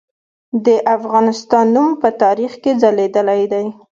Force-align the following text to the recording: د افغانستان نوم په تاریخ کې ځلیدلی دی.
د 0.65 0.67
افغانستان 0.95 1.65
نوم 1.75 1.89
په 2.01 2.09
تاریخ 2.23 2.51
کې 2.63 2.71
ځلیدلی 2.81 3.43
دی. 3.51 3.65